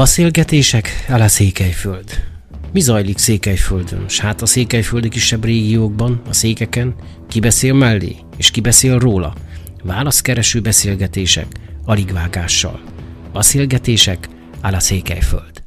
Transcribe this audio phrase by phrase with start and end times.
[0.00, 2.10] Beszélgetések a Székelyföld.
[2.72, 6.94] Mi zajlik Székelyföldön, s hát a székelyföldi kisebb régiókban, a székeken,
[7.28, 9.34] ki beszél mellé, és ki beszél róla?
[9.82, 11.46] Válaszkereső beszélgetések,
[11.84, 12.80] aligvágással.
[13.32, 14.28] Beszélgetések
[14.60, 15.62] a Székelyföld.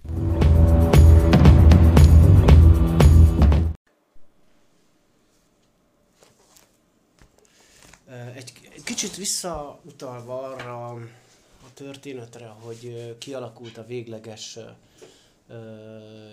[8.36, 8.54] Egy
[8.84, 10.98] kicsit visszautalva arra
[11.74, 14.60] történetre, hogy kialakult a végleges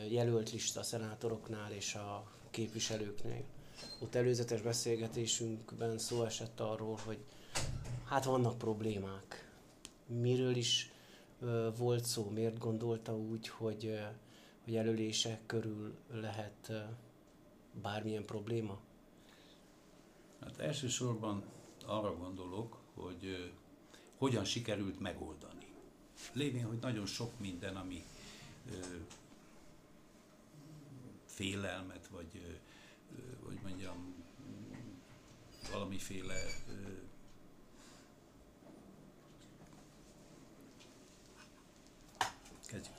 [0.09, 3.45] jelölt lista a szenátoroknál és a képviselőknél.
[4.01, 7.19] Ott előzetes beszélgetésünkben szó esett arról, hogy
[8.05, 9.49] hát vannak problémák.
[10.07, 10.93] Miről is
[11.77, 13.99] volt szó, miért gondolta úgy, hogy,
[14.65, 16.73] hogy jelölések körül lehet
[17.83, 18.79] bármilyen probléma?
[20.41, 21.45] Hát elsősorban
[21.87, 23.53] arra gondolok, hogy
[24.21, 25.67] hogyan sikerült megoldani.
[26.33, 28.05] Lévén, hogy nagyon sok minden, ami
[31.27, 32.61] félelmet, vagy
[33.45, 34.15] hogy mondjam,
[35.73, 36.35] valamiféle
[42.67, 42.97] kezdjük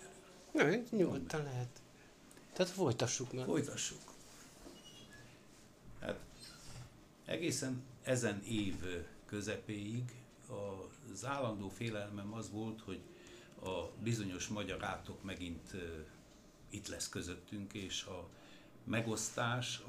[0.54, 0.70] elő.
[0.70, 1.82] Nem, nyugodtan lehet.
[2.54, 3.46] Tehát folytassuk meg.
[3.46, 4.14] Folytassuk.
[6.00, 6.20] Hát
[7.26, 8.76] egészen ezen év
[9.26, 10.21] közepéig
[11.12, 13.02] az állandó félelmem az volt, hogy
[13.64, 15.76] a bizonyos magyar átok megint
[16.70, 18.30] itt lesz közöttünk, és a
[18.84, 19.82] megosztás,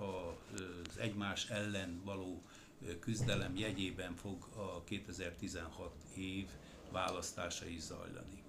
[0.89, 2.43] az egymás ellen való
[3.01, 6.47] küzdelem jegyében fog a 2016 év
[6.91, 8.43] választása is zajlani.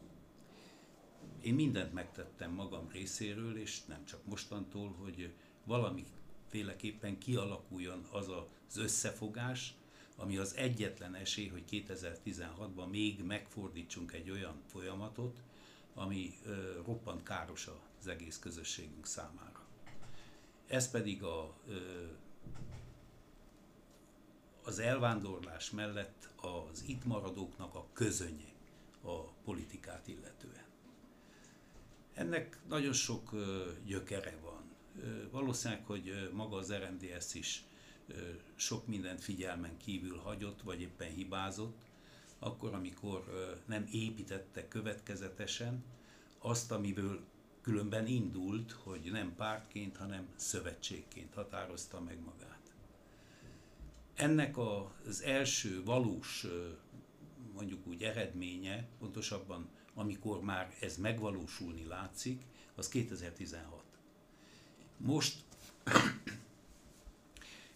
[1.42, 5.34] Én mindent megtettem magam részéről, és nem csak mostantól, hogy
[5.64, 9.76] valamiféleképpen kialakuljon az az összefogás,
[10.16, 15.42] ami az egyetlen esély, hogy 2016-ban még megfordítsunk egy olyan folyamatot,
[15.94, 19.66] ami ö, roppant káros az egész közösségünk számára.
[20.68, 21.78] Ez pedig a, ö,
[24.64, 28.52] az elvándorlás mellett az itt maradóknak a közönye
[29.02, 30.64] a politikát illetően.
[32.14, 34.62] Ennek nagyon sok ö, gyökere van.
[35.32, 37.64] Valószínűleg, hogy maga az RMDS is
[38.56, 41.82] sok mindent figyelmen kívül hagyott, vagy éppen hibázott,
[42.40, 43.24] akkor, amikor
[43.66, 45.84] nem építette következetesen
[46.40, 47.20] azt, amiből
[47.62, 52.74] különben indult, hogy nem pártként, hanem szövetségként határozta meg magát.
[54.16, 56.46] Ennek az első valós,
[57.54, 62.42] mondjuk úgy eredménye, pontosabban amikor már ez megvalósulni látszik,
[62.76, 63.84] az 2016.
[64.98, 65.44] Most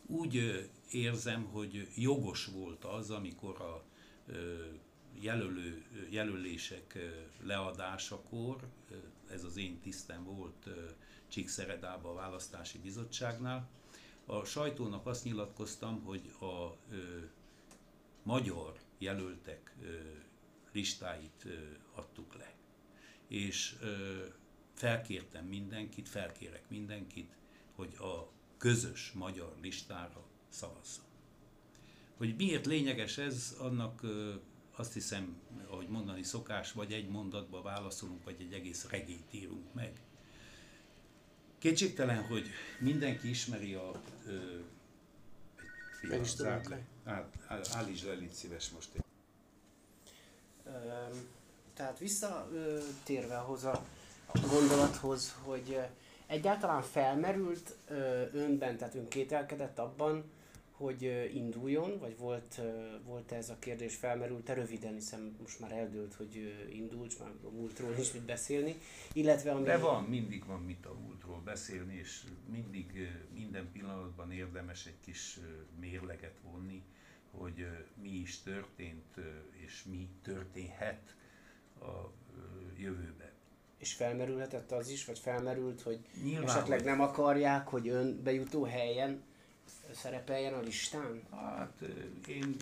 [0.07, 3.84] úgy érzem, hogy jogos volt az, amikor a
[5.19, 6.97] jelölő, jelölések
[7.44, 8.67] leadásakor,
[9.29, 10.69] ez az én tisztem volt
[11.28, 13.69] Csíkszeredába a választási bizottságnál,
[14.25, 16.78] a sajtónak azt nyilatkoztam, hogy a
[18.23, 19.75] magyar jelöltek
[20.72, 21.47] listáit
[21.96, 22.56] adtuk le.
[23.28, 23.75] És
[24.73, 27.38] felkértem mindenkit, felkérek mindenkit,
[27.75, 31.06] hogy a közös magyar listára szavazzon.
[32.18, 34.01] Hogy miért lényeges ez, annak
[34.75, 40.01] azt hiszem, ahogy mondani szokás, vagy egy mondatba válaszolunk, vagy egy egész regényt írunk meg.
[41.57, 42.47] Kétségtelen, hogy
[42.79, 44.01] mindenki ismeri a...
[44.25, 44.59] Ö,
[46.22, 46.85] is tudunk le.
[47.69, 48.90] Állítsd le, légy szíves most.
[51.73, 53.85] Tehát visszatérve ahhoz a
[54.50, 55.79] gondolathoz, hogy
[56.27, 57.75] Egyáltalán felmerült
[58.33, 60.23] önben, tehát ön kételkedett abban,
[60.77, 62.61] hogy induljon, vagy volt,
[63.03, 64.53] volt ez a kérdés felmerült-e?
[64.53, 68.75] Röviden, hiszen most már eldőlt, hogy ö, indult, már a múltról is mit beszélni,
[69.13, 69.63] illetve ami...
[69.63, 75.39] De van, mindig van mit a múltról beszélni, és mindig minden pillanatban érdemes egy kis
[75.79, 76.83] mérleget vonni,
[77.31, 77.67] hogy
[78.01, 79.16] mi is történt,
[79.51, 81.16] és mi történhet
[81.79, 82.11] a
[82.78, 83.27] jövőben
[83.78, 89.24] és felmerülhetett az is, vagy felmerült, hogy Nyilván, esetleg nem akarják, hogy ön bejutó helyen
[89.91, 91.24] szerepeljen a listán?
[91.32, 91.82] Hát
[92.28, 92.56] én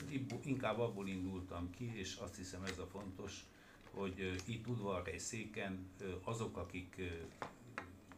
[0.44, 3.46] inkább abból indultam ki, és azt hiszem ez a fontos,
[3.92, 5.90] hogy itt udvarhely széken
[6.24, 7.02] azok, akik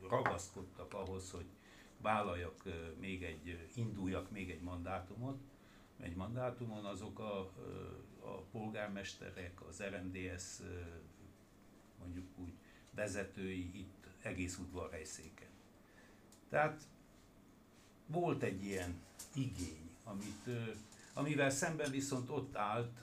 [0.10, 1.46] ragaszkodtak ahhoz, hogy
[2.02, 2.64] vállaljak
[3.00, 5.38] még egy, induljak még egy mandátumot,
[6.00, 7.40] egy mandátumon, azok a,
[8.20, 10.62] a polgármesterek, az RMDS
[12.00, 12.54] mondjuk úgy
[12.98, 15.48] vezetői itt egész udvarhelyszéken.
[16.50, 16.82] Tehát
[18.06, 19.02] volt egy ilyen
[19.34, 20.50] igény, amit,
[21.14, 23.00] amivel szemben viszont ott állt,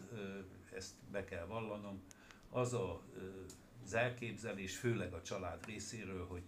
[0.75, 2.03] ezt be kell vallanom,
[2.51, 3.03] az a
[3.85, 6.43] az elképzelés, főleg a család részéről, hogy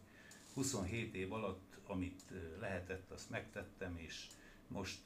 [0.54, 2.22] 27 év alatt, amit
[2.60, 4.26] lehetett, azt megtettem, és
[4.68, 5.00] most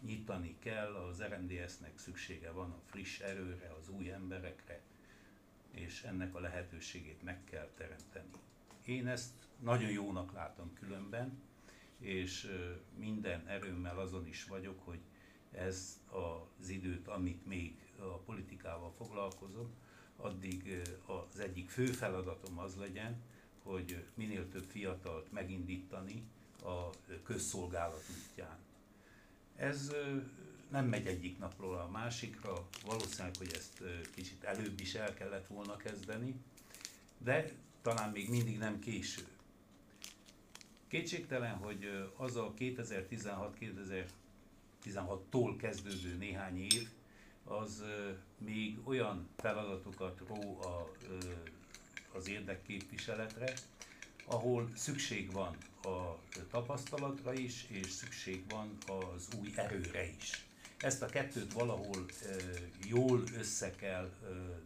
[0.00, 4.80] nyitani kell, az RMDS-nek szüksége van a friss erőre, az új emberekre,
[5.74, 8.30] és ennek a lehetőségét meg kell teremteni.
[8.84, 11.42] Én ezt nagyon jónak látom különben,
[11.98, 12.50] és
[12.98, 15.00] minden erőmmel azon is vagyok, hogy
[15.52, 16.00] ez
[16.60, 19.74] az időt, amit még a politikával foglalkozom,
[20.16, 23.22] addig az egyik fő feladatom az legyen,
[23.62, 26.22] hogy minél több fiatalt megindítani
[26.62, 26.90] a
[27.22, 28.58] közszolgálat útján.
[29.56, 29.94] Ez
[30.74, 33.82] nem megy egyik napról a másikra, valószínűleg, hogy ezt
[34.14, 36.34] kicsit előbb is el kellett volna kezdeni,
[37.18, 39.22] de talán még mindig nem késő.
[40.88, 46.88] Kétségtelen, hogy az a 2016-2016-tól kezdődő néhány év,
[47.44, 47.84] az
[48.38, 50.90] még olyan feladatokat ró a,
[52.12, 53.54] az érdekképviseletre,
[54.24, 56.18] ahol szükség van a
[56.50, 60.44] tapasztalatra is, és szükség van az új erőre is.
[60.78, 62.06] Ezt a kettőt valahol
[62.86, 64.10] jól össze kell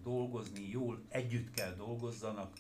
[0.03, 2.53] dolgozni, jól együtt kell dolgozzanak,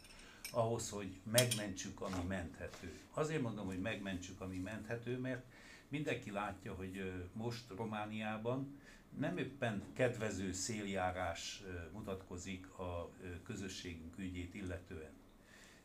[0.50, 2.99] ahhoz, hogy megmentsük, ami menthető.
[3.15, 5.45] Azért mondom, hogy megmentsük, ami menthető, mert
[5.89, 8.81] mindenki látja, hogy most Romániában
[9.19, 11.62] nem éppen kedvező széljárás
[11.93, 13.11] mutatkozik a
[13.45, 15.12] közösségünk ügyét illetően.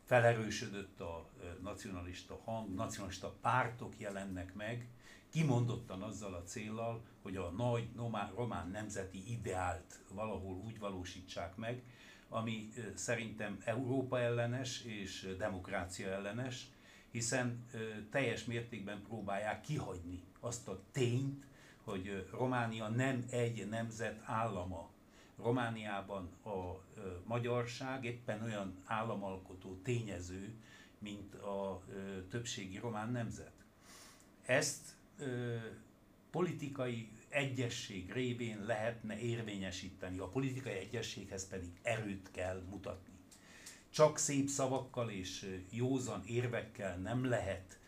[0.04, 1.30] Felerősödött a
[1.62, 4.88] nacionalista hang, nacionalista pártok jelennek meg,
[5.33, 7.89] kimondottan azzal a célral, hogy a nagy
[8.35, 11.83] román nemzeti ideált valahol úgy valósítsák meg,
[12.30, 16.68] ami szerintem Európa ellenes és demokrácia ellenes,
[17.12, 17.65] hiszen
[18.12, 21.45] teljes mértékben próbálják kihagyni azt a tényt,
[21.83, 24.89] hogy Románia nem egy nemzet állama.
[25.38, 26.79] Romániában a
[27.24, 30.53] magyarság éppen olyan államalkotó tényező,
[31.00, 31.81] mint a
[32.29, 33.51] többségi román nemzet.
[34.45, 34.95] Ezt
[36.31, 43.14] politikai egyesség révén lehetne érvényesíteni, a politikai egyességhez pedig erőt kell mutatni.
[43.90, 47.80] Csak szép szavakkal és józan érvekkel nem lehet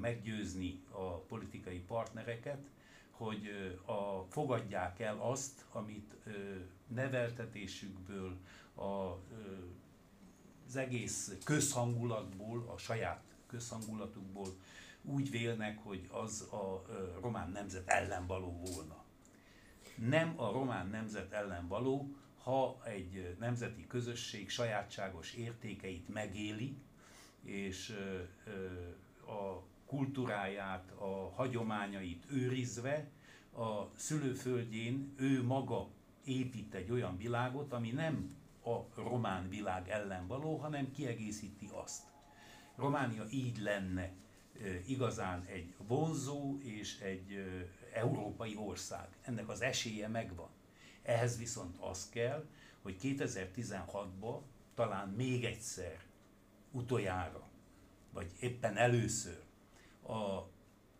[0.00, 2.70] meggyőzni a politikai partnereket,
[3.10, 3.50] hogy
[3.84, 6.16] a, fogadják el azt, amit
[6.86, 8.36] neveltetésükből,
[8.74, 9.18] a,
[10.66, 14.56] az egész közhangulatból, a saját közhangulatukból
[15.02, 16.84] úgy vélnek, hogy az a
[17.20, 19.04] román nemzet ellen való volna.
[19.96, 26.76] Nem a román nemzet ellen való, ha egy nemzeti közösség sajátságos értékeit megéli,
[27.44, 27.96] és
[29.26, 33.08] a kultúráját, a hagyományait őrizve,
[33.56, 35.88] a szülőföldjén ő maga
[36.24, 42.02] épít egy olyan világot, ami nem a román világ ellen való, hanem kiegészíti azt.
[42.76, 44.12] Románia így lenne
[44.86, 47.44] igazán egy vonzó és egy
[47.92, 49.08] európai ország.
[49.22, 50.48] Ennek az esélye megvan.
[51.02, 52.46] Ehhez viszont az kell,
[52.82, 54.40] hogy 2016-ban
[54.74, 56.00] talán még egyszer,
[56.70, 57.48] utoljára,
[58.12, 59.42] vagy éppen először
[60.06, 60.42] a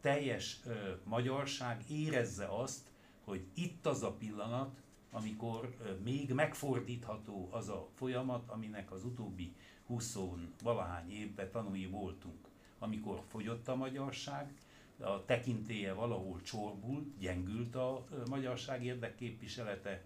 [0.00, 2.90] teljes ö, magyarság érezze azt,
[3.24, 9.54] hogy itt az a pillanat, amikor ö, még megfordítható az a folyamat, aminek az utóbbi
[9.86, 10.18] 20
[10.62, 12.51] valahány évben tanúi voltunk
[12.82, 14.52] amikor fogyott a magyarság,
[14.98, 20.02] a tekintélye valahol csorbult, gyengült a magyarság érdekképviselete,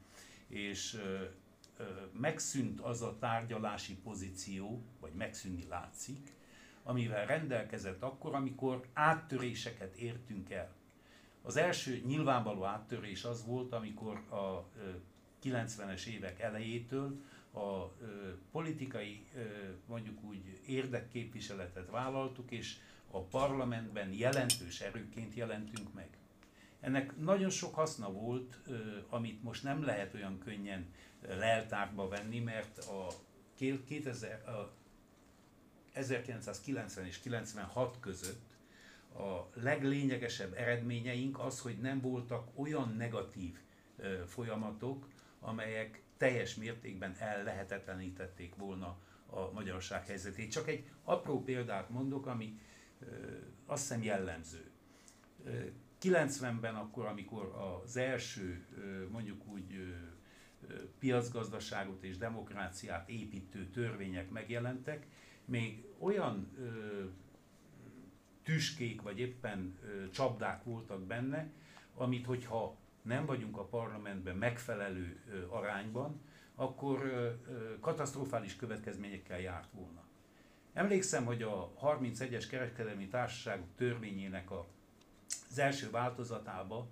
[0.46, 1.00] és
[2.12, 6.32] megszűnt az a tárgyalási pozíció, vagy megszűnni látszik,
[6.82, 10.74] amivel rendelkezett akkor, amikor áttöréseket értünk el.
[11.42, 14.68] Az első nyilvánvaló áttörés az volt, amikor a
[15.42, 17.20] 90-es évek elejétől
[17.56, 17.96] a
[18.50, 19.26] politikai,
[19.86, 22.76] mondjuk úgy érdekképviseletet vállaltuk, és
[23.10, 26.08] a parlamentben jelentős erőként jelentünk meg.
[26.80, 28.60] Ennek nagyon sok haszna volt,
[29.08, 30.86] amit most nem lehet olyan könnyen
[31.28, 33.06] leltárba venni, mert a
[33.56, 34.72] 2000, a
[35.92, 38.54] 1990 és 96 között
[39.14, 43.58] a leglényegesebb eredményeink az, hogy nem voltak olyan negatív
[44.26, 45.08] folyamatok,
[45.40, 50.50] amelyek teljes mértékben ellehetetlenítették volna a magyarság helyzetét.
[50.50, 52.58] Csak egy apró példát mondok, ami
[53.66, 54.70] azt hiszem jellemző.
[56.02, 57.54] 90-ben akkor, amikor
[57.84, 58.66] az első,
[59.10, 59.94] mondjuk úgy
[60.98, 65.06] piacgazdaságot és demokráciát építő törvények megjelentek,
[65.44, 67.04] még olyan ö,
[68.42, 71.50] tüskék vagy éppen ö, csapdák voltak benne,
[71.94, 76.20] amit hogyha nem vagyunk a parlamentben megfelelő arányban,
[76.54, 77.00] akkor
[77.80, 80.04] katasztrofális következményekkel járt volna.
[80.72, 84.66] Emlékszem, hogy a 31-es kereskedelmi társaságok törvényének a,
[85.50, 86.88] az első változatába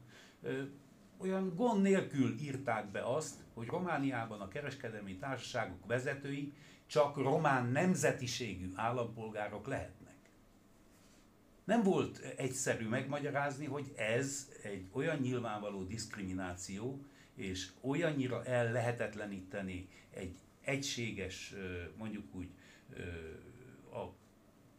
[1.18, 6.52] olyan gond nélkül írták be azt, hogy Romániában a kereskedelmi társaságok vezetői
[6.86, 10.03] csak román nemzetiségű állampolgárok lehetnek.
[11.64, 17.04] Nem volt egyszerű megmagyarázni, hogy ez egy olyan nyilvánvaló diszkrimináció,
[17.34, 21.54] és olyannyira el lehetetleníteni egy egységes,
[21.96, 22.48] mondjuk úgy,
[23.92, 24.04] a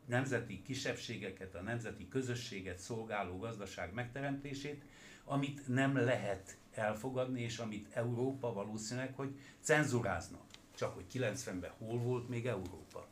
[0.05, 4.83] nemzeti kisebbségeket, a nemzeti közösséget szolgáló gazdaság megteremtését,
[5.23, 10.39] amit nem lehet elfogadni, és amit Európa valószínűleg, hogy cenzurázna.
[10.75, 13.07] Csak hogy 90-ben hol volt még Európa.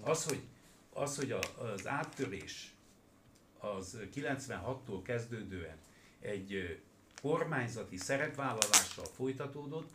[0.00, 0.42] Az, hogy,
[0.92, 2.72] az, hogy az áttörés
[3.58, 5.76] az 96-tól kezdődően
[6.20, 6.80] egy
[7.22, 9.90] kormányzati szerepvállalással folytatódott,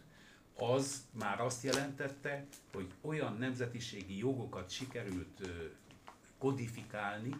[0.57, 5.49] az már azt jelentette, hogy olyan nemzetiségi jogokat sikerült
[6.37, 7.35] kodifikálni,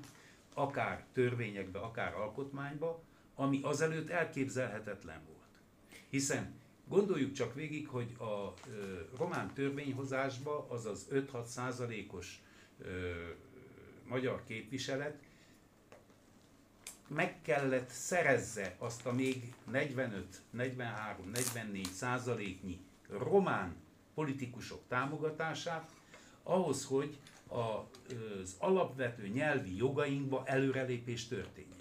[0.54, 3.04] akár törvényekbe, akár alkotmányba,
[3.36, 5.40] ami azelőtt elképzelhetetlen volt.
[6.10, 6.54] Hiszen
[6.88, 8.54] gondoljuk csak végig, hogy a
[9.18, 12.42] román törvényhozásba az az 5-6 százalékos
[14.08, 15.20] magyar képviselet
[17.14, 22.80] meg kellett szerezze azt a még 45, 43, 44 százaléknyi
[23.10, 23.76] román
[24.14, 25.92] politikusok támogatását,
[26.44, 27.18] ahhoz, hogy
[27.48, 31.72] az alapvető nyelvi jogainkba előrelépés történjen.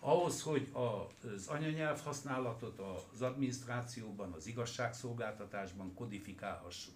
[0.00, 2.80] Ahhoz, hogy az anyanyelv használatot
[3.12, 6.94] az adminisztrációban, az igazságszolgáltatásban kodifikálhassuk.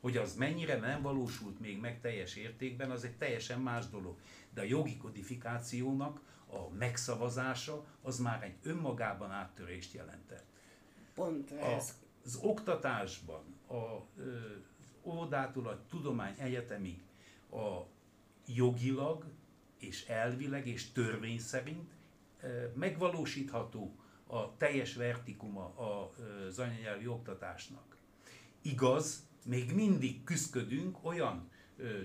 [0.00, 4.16] Hogy az mennyire nem valósult még meg teljes értékben, az egy teljesen más dolog.
[4.54, 6.20] De a jogi kodifikációnak
[6.52, 10.44] a megszavazása az már egy önmagában áttörést jelentett.
[11.14, 11.94] Pont ez.
[12.00, 14.04] A, az oktatásban, a, az
[15.02, 17.02] óvodától a tudomány egyetemig
[17.50, 17.80] a
[18.46, 19.24] jogilag
[19.78, 21.90] és elvileg és törvény szerint
[22.74, 27.96] megvalósítható a teljes vertikuma az anyanyelvi oktatásnak.
[28.62, 31.50] Igaz, még mindig küzdködünk, olyan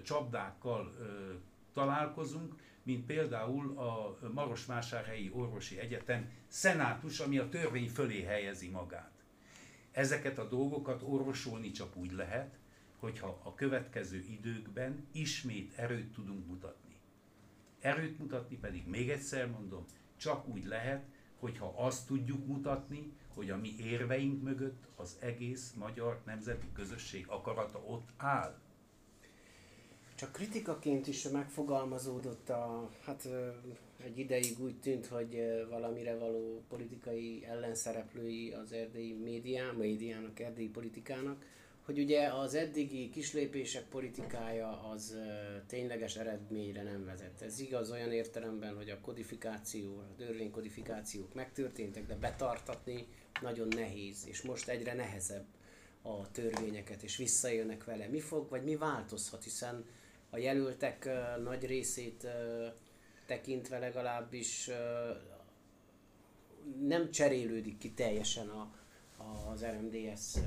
[0.04, 0.96] csapdákkal
[1.78, 9.12] találkozunk, mint például a Marosvásárhelyi Orvosi Egyetem szenátus, ami a törvény fölé helyezi magát.
[9.92, 12.58] Ezeket a dolgokat orvosolni csak úgy lehet,
[13.00, 16.96] hogyha a következő időkben ismét erőt tudunk mutatni.
[17.80, 21.06] Erőt mutatni pedig, még egyszer mondom, csak úgy lehet,
[21.40, 27.80] hogyha azt tudjuk mutatni, hogy a mi érveink mögött az egész magyar nemzeti közösség akarata
[27.80, 28.60] ott áll
[30.18, 33.28] csak kritikaként is megfogalmazódott a, hát
[34.04, 41.46] egy ideig úgy tűnt, hogy valamire való politikai ellenszereplői az erdélyi médián, médiának, erdélyi politikának,
[41.86, 45.18] hogy ugye az eddigi kislépések politikája az
[45.68, 47.42] tényleges eredményre nem vezet.
[47.42, 53.08] Ez igaz olyan értelemben, hogy a kodifikáció, a törvénykodifikációk megtörténtek, de betartatni
[53.42, 55.46] nagyon nehéz, és most egyre nehezebb
[56.02, 58.08] a törvényeket, és visszaélnek vele.
[58.08, 59.86] Mi fog, vagy mi változhat, hiszen
[60.30, 61.10] a jelöltek
[61.44, 62.28] nagy részét
[63.26, 64.70] tekintve legalábbis
[66.80, 68.72] nem cserélődik ki teljesen a,
[69.52, 70.38] az RMDS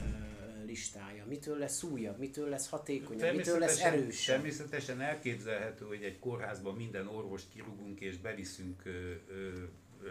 [0.64, 1.24] listája.
[1.26, 4.34] Mitől lesz újabb, mitől lesz hatékonyabb, mitől lesz erősebb?
[4.34, 8.90] Természetesen elképzelhető, hogy egy kórházban minden orvost kirúgunk és beviszünk ö,
[9.28, 9.64] ö,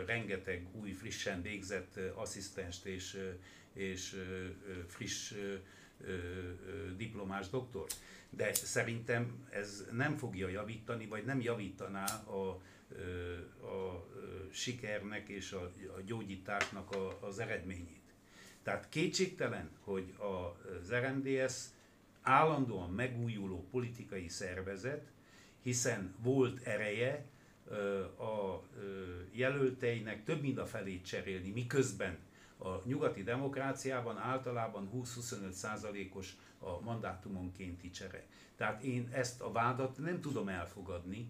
[0.06, 3.18] rengeteg új, frissen végzett asszisztenst és,
[3.74, 4.46] és ö,
[4.88, 5.34] friss
[6.04, 7.96] ö, ö, diplomás doktort
[8.30, 12.62] de szerintem ez nem fogja javítani, vagy nem javítaná a,
[13.66, 14.08] a
[14.52, 17.98] sikernek és a, a gyógyításnak a, az eredményét.
[18.64, 21.64] Tehát kétségtelen, hogy az RMDS
[22.22, 25.12] állandóan megújuló politikai szervezet,
[25.62, 27.26] hiszen volt ereje
[28.20, 28.64] a
[29.32, 32.18] jelölteinek több mint a felét cserélni, miközben
[32.60, 38.26] a nyugati demokráciában általában 20-25 százalékos a mandátumonkénti csere.
[38.56, 41.30] Tehát én ezt a vádat nem tudom elfogadni,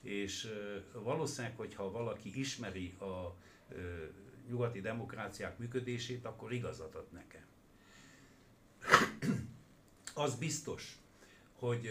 [0.00, 0.48] és
[0.92, 3.36] valószínűleg, hogyha valaki ismeri a
[4.48, 7.46] nyugati demokráciák működését, akkor igazat ad nekem.
[10.14, 10.98] Az biztos,
[11.52, 11.88] hogy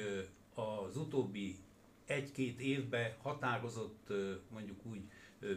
[0.54, 1.56] az utóbbi
[2.06, 4.14] egy-két évben határozott,
[4.50, 5.02] mondjuk úgy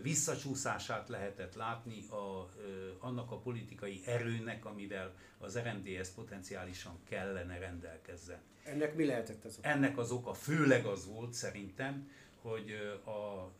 [0.03, 2.51] visszacsúszását lehetett látni a,
[2.99, 8.41] annak a politikai erőnek, amivel az RMDS potenciálisan kellene rendelkezzen.
[8.65, 9.69] Ennek mi lehetett az oka?
[9.69, 12.11] Ennek az oka főleg az volt szerintem,
[12.43, 12.71] hogy
[13.05, 13.51] a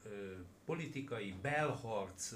[0.65, 2.35] politikai belharc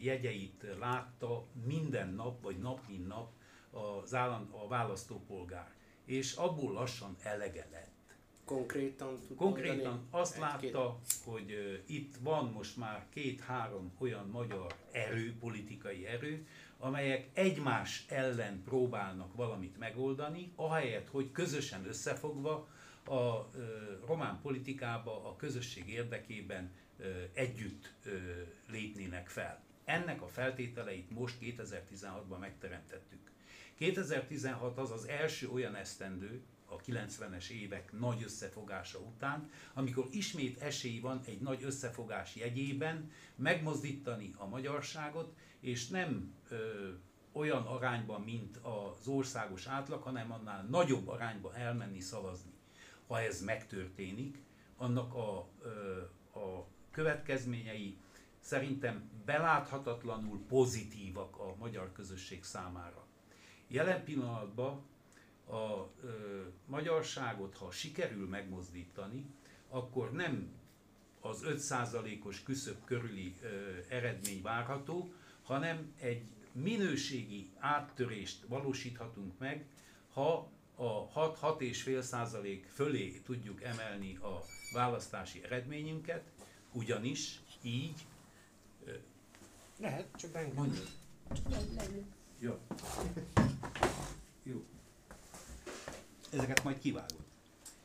[0.00, 3.32] jegyeit látta minden nap, vagy nap mint nap
[3.70, 5.74] az állam, a választópolgár.
[6.04, 7.95] És abból lassan elege lett.
[8.46, 10.00] Konkrétan tud Konkrétan mondani?
[10.10, 10.60] azt Egy, látta,
[11.00, 16.46] két- hogy ö, itt van most már két-három olyan magyar erő, politikai erő,
[16.78, 22.68] amelyek egymás ellen próbálnak valamit megoldani, ahelyett, hogy közösen összefogva
[23.04, 23.20] a
[23.54, 23.64] ö,
[24.06, 28.10] román politikába a közösség érdekében ö, együtt ö,
[28.70, 29.62] lépnének fel.
[29.84, 33.30] Ennek a feltételeit most 2016-ban megteremtettük.
[33.74, 36.42] 2016 az az első olyan esztendő,
[36.76, 44.34] a 90-es évek nagy összefogása után, amikor ismét esély van egy nagy összefogás jegyében megmozdítani
[44.36, 46.88] a magyarságot, és nem ö,
[47.32, 52.52] olyan arányban, mint az országos átlag, hanem annál nagyobb arányban elmenni szavazni.
[53.06, 54.42] Ha ez megtörténik,
[54.76, 56.00] annak a, ö,
[56.38, 57.96] a következményei
[58.40, 63.06] szerintem beláthatatlanul pozitívak a magyar közösség számára.
[63.68, 64.84] Jelen pillanatban
[65.50, 69.26] a ö, magyarságot, ha sikerül megmozdítani,
[69.68, 70.48] akkor nem
[71.20, 73.46] az 5%-os küszöb körüli ö,
[73.88, 75.12] eredmény várható,
[75.42, 76.22] hanem egy
[76.52, 79.64] minőségi áttörést valósíthatunk meg,
[80.12, 86.22] ha a 6-6,5% fölé tudjuk emelni a választási eredményünket,
[86.72, 88.06] ugyanis így
[89.78, 90.56] Lehet, csak beengedj.
[90.56, 90.86] Mondjuk.
[92.38, 92.58] Jó.
[93.14, 93.15] Jó.
[96.36, 97.24] Ezeket majd kivágod.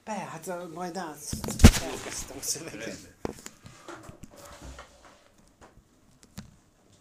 [0.04, 1.36] Be, hát majd át.
[1.82, 3.14] Elkezdtem a szöveget.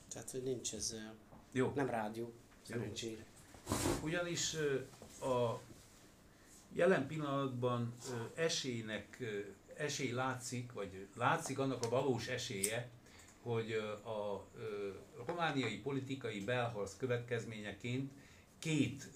[0.09, 0.95] Tehát, hogy nincs ez,
[1.53, 1.73] Jó.
[1.75, 3.25] nem rádió, szerencsére.
[4.03, 4.55] Ugyanis
[5.21, 5.61] a
[6.73, 7.95] jelen pillanatban
[8.35, 9.19] esélynek,
[9.77, 12.91] esély látszik, vagy látszik annak a valós esélye,
[13.43, 13.73] hogy
[14.05, 14.47] a
[15.27, 18.13] romániai politikai belharc következményeként
[18.59, 19.09] két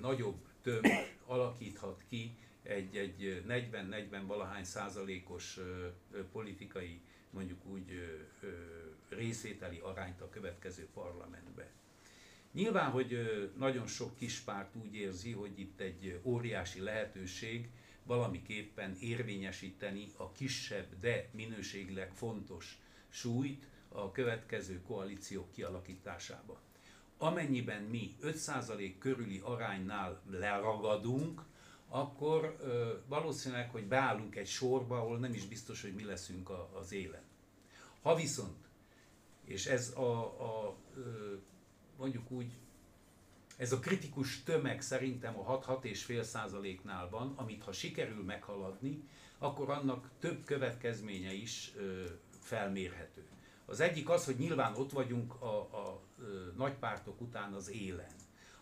[0.00, 0.86] nagyobb tömb
[1.30, 5.58] alakíthat ki egy, egy 40-40 valahány százalékos
[6.32, 8.18] politikai, mondjuk úgy
[9.08, 11.70] részvételi arányt a következő parlamentbe.
[12.52, 13.18] Nyilván, hogy
[13.56, 17.70] nagyon sok kispárt úgy érzi, hogy itt egy óriási lehetőség
[18.02, 26.60] valamiképpen érvényesíteni a kisebb, de minőségileg fontos súlyt a következő koalíciók kialakításába.
[27.22, 31.42] Amennyiben mi 5% körüli aránynál leragadunk,
[31.88, 36.70] akkor ö, valószínűleg, hogy beállunk egy sorba, ahol nem is biztos, hogy mi leszünk a,
[36.78, 37.22] az élen.
[38.02, 38.68] Ha viszont,
[39.44, 41.34] és ez a, a ö,
[41.96, 42.52] mondjuk úgy,
[43.56, 49.02] ez a kritikus tömeg szerintem a 6-6,5 százaléknál van, amit ha sikerül meghaladni,
[49.38, 52.04] akkor annak több következménye is ö,
[52.40, 53.28] felmérhető.
[53.70, 56.00] Az egyik az, hogy nyilván ott vagyunk a, a
[56.56, 58.12] nagypártok után az élen.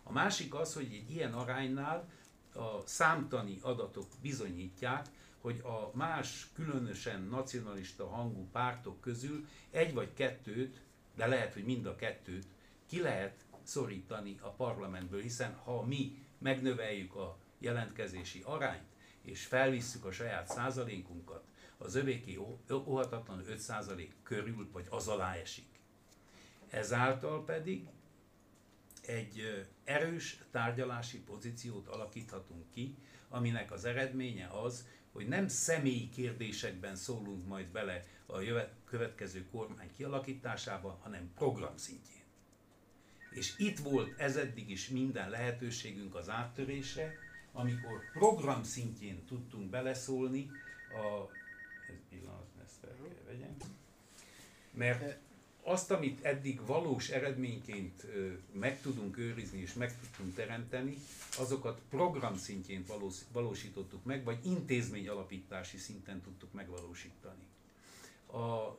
[0.03, 2.09] A másik az, hogy egy ilyen aránynál
[2.53, 5.05] a számtani adatok bizonyítják,
[5.41, 10.81] hogy a más különösen nacionalista hangú pártok közül egy vagy kettőt,
[11.15, 12.47] de lehet, hogy mind a kettőt
[12.85, 18.87] ki lehet szorítani a parlamentből, hiszen ha mi megnöveljük a jelentkezési arányt,
[19.21, 21.43] és felvisszük a saját százalékunkat,
[21.81, 25.67] az övéké ó- óhatatlan 5 százalék körül, vagy az alá esik.
[26.69, 27.87] Ezáltal pedig
[29.01, 32.95] egy erős tárgyalási pozíciót alakíthatunk ki,
[33.29, 39.91] aminek az eredménye az, hogy nem személyi kérdésekben szólunk majd bele a jövet, következő kormány
[39.95, 42.23] kialakításába, hanem program szintjén.
[43.31, 47.13] És itt volt ezeddig is minden lehetőségünk az áttörésre,
[47.51, 50.49] amikor program szintjén tudtunk beleszólni
[50.89, 51.37] a...
[51.89, 53.57] Ez pillanat, ezt fel kell vegyem.
[54.71, 55.17] Mert
[55.63, 58.05] azt, amit eddig valós eredményként
[58.51, 60.97] meg tudunk őrizni és meg tudtunk teremteni,
[61.37, 67.43] azokat program szintjén valós, valósítottuk meg, vagy intézmény alapítási szinten tudtuk megvalósítani.
[68.31, 68.77] A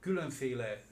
[0.00, 0.84] különféle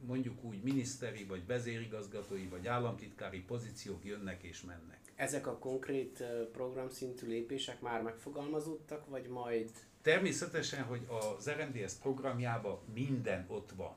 [0.00, 5.00] mondjuk úgy miniszteri, vagy vezérigazgatói, vagy államtitkári pozíciók jönnek és mennek.
[5.16, 9.70] Ezek a konkrét programszintű lépések már megfogalmazódtak, vagy majd
[10.02, 13.94] Természetesen, hogy az RMDS programjában minden ott van.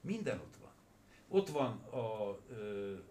[0.00, 0.70] Minden ott van.
[1.28, 2.30] Ott van a,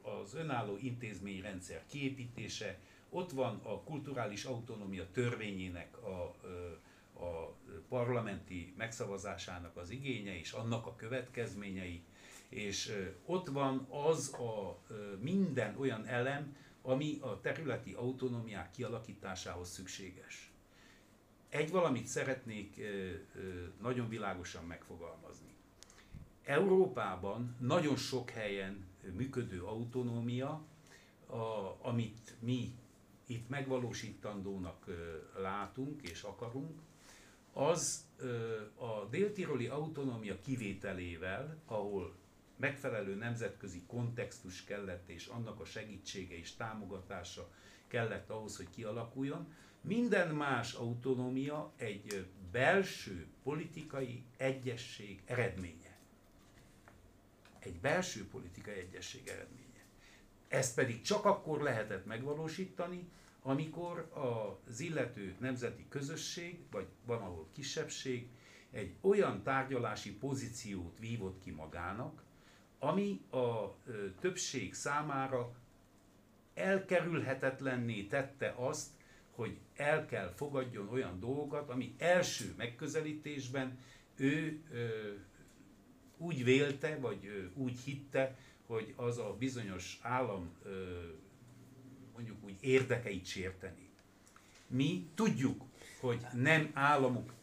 [0.09, 6.35] az önálló intézményrendszer kiépítése, ott van a kulturális autonómia törvényének a,
[7.23, 7.55] a
[7.89, 12.03] parlamenti megszavazásának az igénye és annak a következményei,
[12.49, 12.91] és
[13.25, 14.79] ott van az a
[15.19, 20.50] minden olyan elem, ami a területi autonómiák kialakításához szükséges.
[21.51, 22.81] Egy valamit szeretnék
[23.81, 25.49] nagyon világosan megfogalmazni.
[26.43, 30.65] Európában nagyon sok helyen működő autonómia
[31.81, 32.71] amit mi
[33.25, 34.85] itt megvalósítandónak
[35.37, 36.79] látunk és akarunk,
[37.53, 38.05] az
[38.75, 42.15] a déltiroli autonómia kivételével, ahol
[42.57, 47.49] megfelelő nemzetközi kontextus kellett, és annak a segítsége és támogatása
[47.87, 55.97] kellett ahhoz, hogy kialakuljon, minden más autonómia egy belső politikai egyesség eredménye.
[57.59, 59.85] Egy belső politikai egyesség eredménye.
[60.47, 63.09] Ezt pedig csak akkor lehetett megvalósítani,
[63.41, 64.11] amikor
[64.67, 68.27] az illető nemzeti közösség, vagy van ahol kisebbség,
[68.71, 72.23] egy olyan tárgyalási pozíciót vívott ki magának,
[72.79, 73.75] ami a
[74.19, 75.55] többség számára
[76.53, 78.89] elkerülhetetlenné tette azt,
[79.35, 83.77] hogy el kell fogadjon olyan dolgokat, ami első megközelítésben
[84.15, 84.87] ő ö,
[86.17, 90.99] úgy vélte, vagy ö, úgy hitte, hogy az a bizonyos állam ö,
[92.13, 93.89] mondjuk úgy érdekeit sérteni.
[94.67, 95.63] Mi tudjuk,
[95.99, 97.33] hogy nem államok,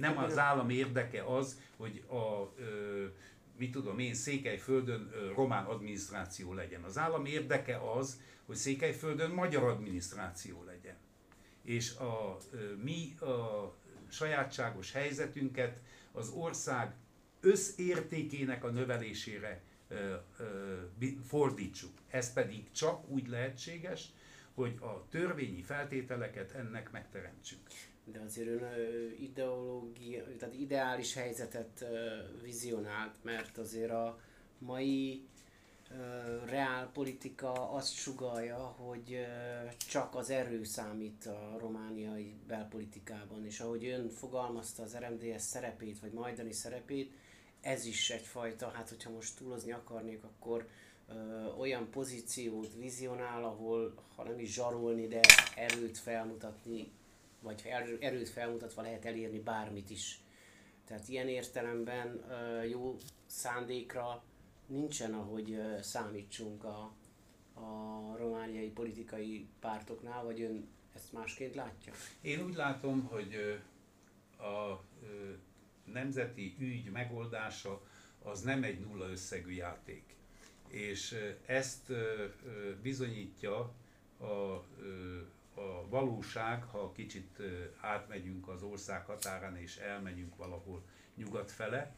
[0.00, 3.06] nem az állam érdeke az, hogy a, ö,
[3.56, 6.82] mit tudom én, Székelyföldön román adminisztráció legyen.
[6.82, 10.96] Az állam érdeke az, hogy Székelyföldön magyar adminisztráció legyen.
[11.62, 12.38] És a,
[12.82, 13.74] mi a
[14.08, 15.80] sajátságos helyzetünket
[16.12, 16.94] az ország
[17.40, 19.62] összértékének a növelésére
[21.24, 21.92] fordítsuk.
[22.08, 24.08] Ez pedig csak úgy lehetséges,
[24.54, 27.60] hogy a törvényi feltételeket ennek megteremtsük.
[28.04, 28.62] De azért ön
[29.20, 31.84] ideológia, tehát ideális helyzetet
[32.42, 34.20] vizionált, mert azért a
[34.58, 35.26] mai
[36.44, 39.26] reálpolitika azt sugalja, hogy
[39.88, 46.12] csak az erő számít a romániai belpolitikában, és ahogy ön fogalmazta az RMDS szerepét, vagy
[46.12, 47.12] majdani szerepét,
[47.60, 50.68] ez is egyfajta, hát hogyha most túlozni akarnék, akkor
[51.08, 55.20] ö, olyan pozíciót vizionál, ahol, ha nem is zsarolni, de
[55.56, 56.92] erőt felmutatni,
[57.40, 57.62] vagy
[58.00, 60.20] erőt felmutatva lehet elérni bármit is.
[60.86, 64.22] Tehát ilyen értelemben ö, jó szándékra
[64.70, 66.92] nincsen, ahogy számítsunk a,
[67.54, 71.92] a romániai politikai pártoknál, vagy ön ezt másként látja?
[72.20, 73.60] Én úgy látom, hogy
[74.38, 74.84] a
[75.84, 77.82] nemzeti ügy megoldása
[78.22, 80.14] az nem egy nulla összegű játék.
[80.68, 81.92] És ezt
[82.82, 83.72] bizonyítja
[84.18, 84.24] a,
[85.60, 87.38] a valóság, ha kicsit
[87.80, 90.82] átmegyünk az ország határán és elmegyünk valahol
[91.14, 91.94] nyugat fele.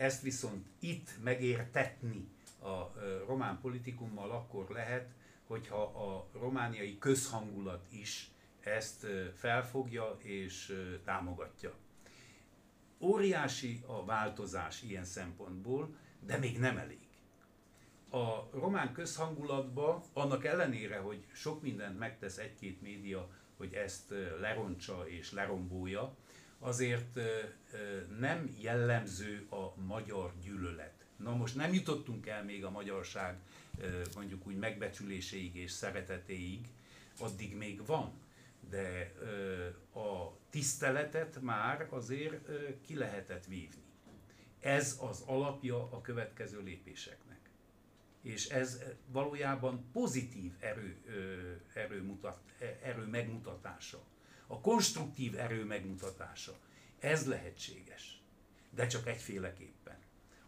[0.00, 2.28] Ezt viszont itt megértetni
[2.62, 5.10] a román politikummal akkor lehet,
[5.46, 11.74] hogyha a romániai közhangulat is ezt felfogja és támogatja.
[13.00, 17.08] Óriási a változás ilyen szempontból, de még nem elég.
[18.10, 25.32] A román közhangulatba, annak ellenére, hogy sok mindent megtesz egy-két média, hogy ezt lerontsa és
[25.32, 26.16] lerombolja,
[26.60, 27.18] azért
[28.18, 30.94] nem jellemző a magyar gyűlölet.
[31.16, 33.38] Na most nem jutottunk el még a magyarság
[34.14, 36.60] mondjuk úgy megbecsüléséig és szeretetéig,
[37.18, 38.12] addig még van
[38.70, 39.12] de
[39.92, 42.48] a tiszteletet már azért
[42.86, 43.82] ki lehetett vívni.
[44.60, 47.38] Ez az alapja a következő lépéseknek.
[48.22, 50.96] És ez valójában pozitív erő,
[51.74, 54.02] erő, mutat, e, erő megmutatása.
[54.52, 56.58] A konstruktív erő megmutatása.
[56.98, 58.22] Ez lehetséges.
[58.70, 59.98] De csak egyféleképpen.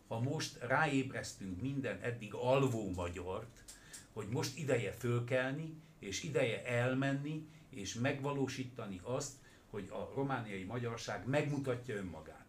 [0.09, 3.65] Ha most ráébresztünk minden eddig alvó magyart,
[4.13, 9.33] hogy most ideje fölkelni, és ideje elmenni, és megvalósítani azt,
[9.71, 12.47] hogy a romániai magyarság megmutatja önmagát.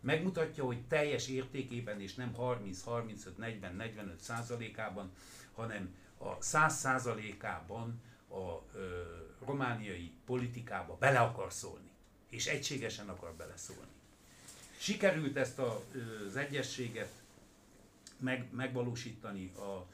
[0.00, 5.12] Megmutatja, hogy teljes értékében, és nem 30, 35, 40, 45 százalékában,
[5.52, 8.62] hanem a 100 százalékában a
[9.44, 11.90] romániai politikába bele akar szólni.
[12.30, 13.90] És egységesen akar beleszólni.
[14.78, 15.84] Sikerült ezt a,
[16.26, 17.12] az egyességet
[18.18, 19.86] meg, megvalósítani a,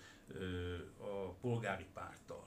[1.04, 2.46] a polgári párttal.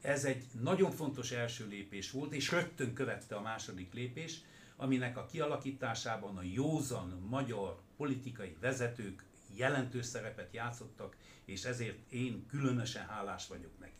[0.00, 4.40] Ez egy nagyon fontos első lépés volt, és rögtön követte a második lépés,
[4.76, 13.06] aminek a kialakításában a józan magyar politikai vezetők jelentős szerepet játszottak, és ezért én különösen
[13.06, 13.93] hálás vagyok nekik.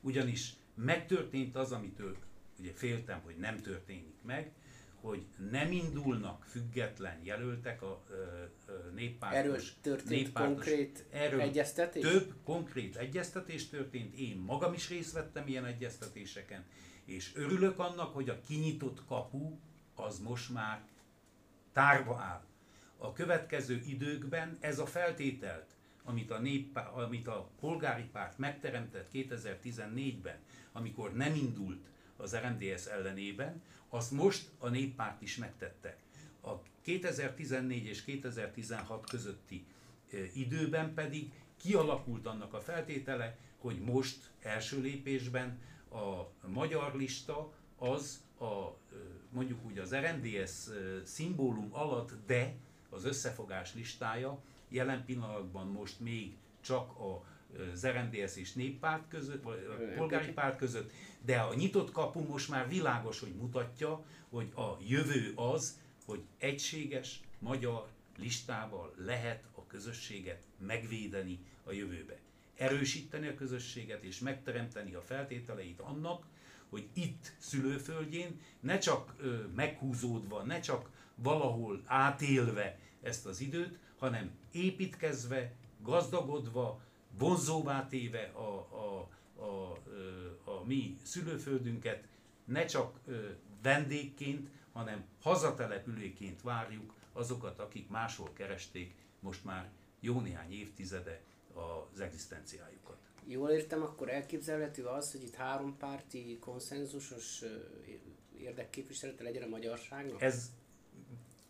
[0.00, 2.16] Ugyanis megtörtént az, amitől
[2.58, 4.52] ugye féltem, hogy nem történik meg,
[5.00, 8.04] hogy nem indulnak független jelöltek a
[8.94, 9.38] néppártos...
[9.38, 12.02] Erről történt néppártos, konkrét erről egyeztetés?
[12.02, 16.64] Több konkrét egyeztetés történt, én magam is részt vettem ilyen egyeztetéseken,
[17.04, 19.58] és örülök annak, hogy a kinyitott kapu
[19.94, 20.86] az most már
[21.72, 22.44] tárva áll.
[22.96, 25.76] A következő időkben ez a feltételt,
[26.08, 30.38] amit a, nép, amit a polgári párt megteremtett 2014-ben,
[30.72, 35.96] amikor nem indult az RMDS ellenében, azt most a néppárt is megtette.
[36.42, 39.66] A 2014 és 2016 közötti
[40.34, 45.58] időben pedig kialakult annak a feltétele, hogy most első lépésben
[45.90, 48.76] a magyar lista az a,
[49.30, 50.68] mondjuk úgy az RMDS
[51.04, 52.54] szimbólum alatt, de
[52.90, 57.24] az összefogás listája jelen pillanatban most még csak a
[57.72, 60.92] az RMDS és néppárt között, vagy a polgári párt között,
[61.24, 67.20] de a nyitott kapu most már világos, hogy mutatja, hogy a jövő az, hogy egységes
[67.38, 72.18] magyar listával lehet a közösséget megvédeni a jövőbe.
[72.56, 76.26] Erősíteni a közösséget és megteremteni a feltételeit annak,
[76.68, 84.30] hogy itt szülőföldjén ne csak ö, meghúzódva, ne csak valahol átélve ezt az időt, hanem
[84.52, 86.80] építkezve, gazdagodva,
[87.18, 89.08] vonzóvá téve a, a,
[89.42, 89.72] a,
[90.44, 92.04] a, mi szülőföldünket,
[92.44, 92.98] ne csak
[93.62, 101.20] vendégként, hanem hazatelepülőként várjuk azokat, akik máshol keresték most már jó néhány évtizede
[101.92, 102.96] az egzisztenciájukat.
[103.26, 107.42] Jól értem, akkor elképzelhető az, hogy itt hárompárti konszenzusos
[108.38, 110.22] érdekképviselete legyen a magyarságnak?
[110.22, 110.50] Ez,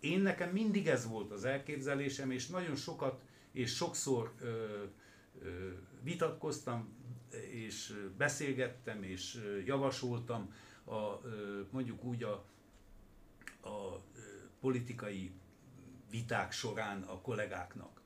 [0.00, 4.82] én nekem mindig ez volt az elképzelésem, és nagyon sokat és sokszor ö,
[5.42, 5.70] ö,
[6.02, 6.96] vitatkoztam,
[7.50, 12.32] és beszélgettem, és javasoltam a, ö, mondjuk úgy a,
[13.68, 14.02] a
[14.60, 15.32] politikai
[16.10, 18.00] viták során a kollégáknak.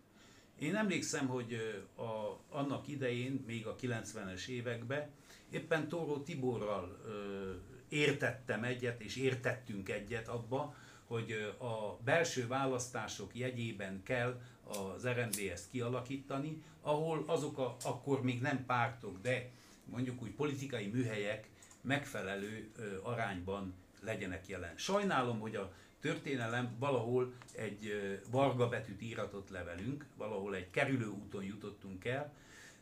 [0.58, 1.54] Én emlékszem, hogy
[1.96, 5.10] a, annak idején, még a 90-es években,
[5.50, 7.52] éppen Tóró Tiborral ö,
[7.88, 10.76] értettem egyet, és értettünk egyet abba,
[11.12, 18.64] hogy a belső választások jegyében kell az RMDS-t kialakítani, ahol azok a, akkor még nem
[18.66, 19.50] pártok, de
[19.84, 21.48] mondjuk úgy politikai műhelyek
[21.80, 22.70] megfelelő
[23.02, 24.76] arányban legyenek jelen.
[24.76, 27.92] Sajnálom, hogy a történelem valahol egy
[28.30, 32.32] varga betűt íratott levelünk, valahol egy kerülő úton jutottunk el,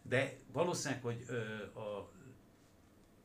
[0.03, 1.25] de valószínűleg, hogy
[1.75, 2.11] a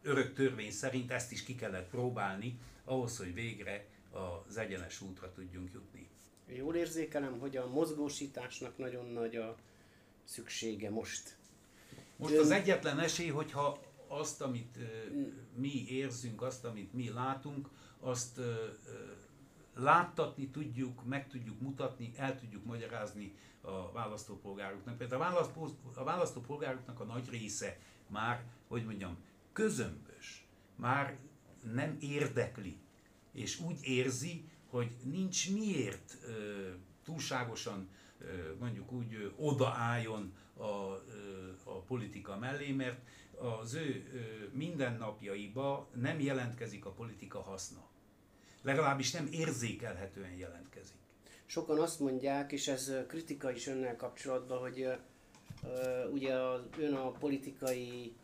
[0.02, 5.72] örök törvény szerint ezt is ki kellett próbálni, ahhoz, hogy végre az egyenes útra tudjunk
[5.74, 6.10] jutni.
[6.48, 9.56] Jól érzékelem, hogy a mozgósításnak nagyon nagy a
[10.24, 11.38] szüksége most.
[12.16, 14.78] Most az egyetlen esély, hogyha azt, amit
[15.56, 18.40] mi érzünk, azt, amit mi látunk, azt
[19.74, 24.98] láttatni tudjuk, meg tudjuk mutatni, el tudjuk magyarázni a választópolgároknak.
[24.98, 29.18] Például a, választó, a választópolgároknak a nagy része már, hogy mondjam,
[29.54, 31.18] közömbös, már
[31.74, 32.78] nem érdekli,
[33.36, 36.18] és úgy érzi, hogy nincs miért
[37.04, 37.90] túlságosan
[38.60, 40.64] mondjuk úgy odaálljon a,
[41.64, 43.00] a politika mellé, mert
[43.38, 44.04] az ő
[44.54, 47.86] mindennapjaiba nem jelentkezik a politika haszna
[48.66, 50.96] legalábbis nem érzékelhetően jelentkezik.
[51.46, 54.86] Sokan azt mondják, és ez kritika is önnel kapcsolatban, hogy
[55.64, 58.16] uh, ugye az, ön a politikai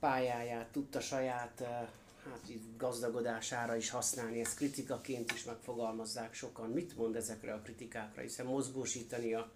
[0.00, 1.88] pályáját tudta saját uh,
[2.30, 6.70] hát itt gazdagodására is használni, ezt kritikaként is megfogalmazzák sokan.
[6.70, 9.50] Mit mond ezekre a kritikákra, hiszen mozgósítania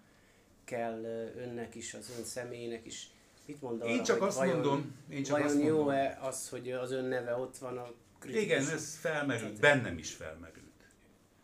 [0.63, 1.03] kell
[1.35, 3.09] önnek is, az ön személynek is.
[3.45, 6.91] Mit mond arra, én csak azt vajon, mondom, én csak vajon jó-e az, hogy az
[6.91, 8.45] ön neve ott van a kritikus.
[8.45, 10.65] Igen, ez felmerült, bennem is felmerült.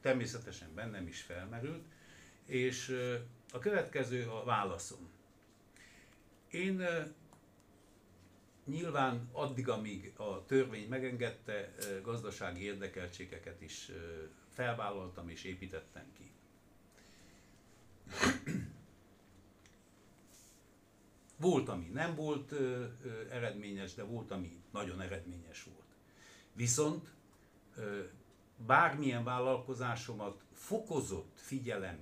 [0.02, 1.84] Természetesen bennem is felmerült,
[2.46, 2.96] és
[3.52, 5.10] a következő a válaszom.
[6.50, 6.88] Én
[8.66, 11.74] nyilván addig, amíg a törvény megengedte,
[12.04, 13.92] gazdasági érdekeltségeket is
[14.54, 16.32] felvállaltam és építettem ki.
[21.38, 22.54] Volt, ami nem volt
[23.30, 25.88] eredményes, de volt, ami nagyon eredményes volt.
[26.54, 27.14] Viszont
[28.58, 32.00] bármilyen vállalkozásomat fokozott figyelem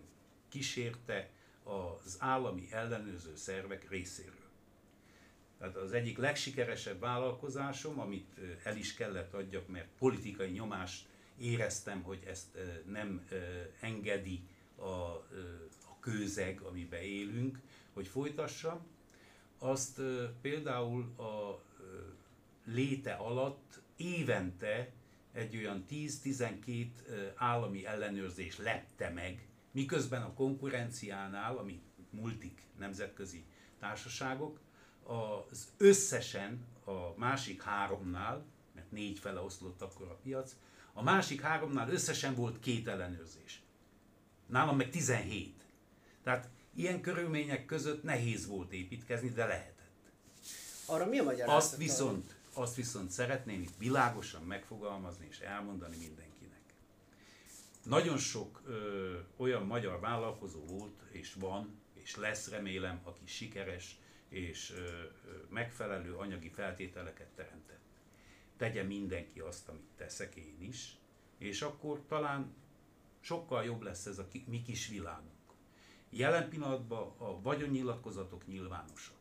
[0.49, 1.29] kísérte
[1.63, 4.40] az állami ellenőrző szervek részéről.
[5.61, 12.23] Tehát az egyik legsikeresebb vállalkozásom, amit el is kellett adjak, mert politikai nyomást éreztem, hogy
[12.27, 13.27] ezt nem
[13.79, 14.43] engedi
[14.75, 17.59] a, a kőzeg, amiben élünk,
[17.93, 18.85] hogy folytassam,
[19.57, 20.01] azt
[20.41, 21.61] például a
[22.65, 24.91] léte alatt évente
[25.31, 26.87] egy olyan 10-12
[27.35, 33.43] állami ellenőrzés lepte meg, miközben a konkurenciánál, ami multik nemzetközi
[33.79, 34.59] társaságok,
[35.03, 40.55] az összesen a másik háromnál, mert négy fele oszlott akkor a piac,
[40.93, 43.61] a másik háromnál összesen volt két ellenőrzés.
[44.47, 45.65] Nálam meg 17.
[46.23, 50.11] Tehát Ilyen körülmények között nehéz volt építkezni, de lehetett.
[50.85, 51.61] Arra mi a magyarázat?
[51.61, 56.61] Azt viszont, azt viszont szeretném itt világosan megfogalmazni és elmondani mindenkinek.
[57.83, 63.99] Nagyon sok ö, olyan magyar vállalkozó volt, és van, és lesz remélem, aki sikeres
[64.31, 64.73] és
[65.49, 67.81] megfelelő anyagi feltételeket teremtett.
[68.57, 70.97] Tegye mindenki azt, amit teszek én is,
[71.37, 72.53] és akkor talán
[73.19, 75.31] sokkal jobb lesz ez a mi kis világunk.
[76.09, 79.15] Jelen pillanatban a vagyonnyilatkozatok nyilvánosak.